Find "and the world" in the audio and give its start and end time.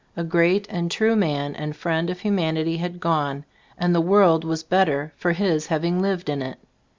3.77-4.43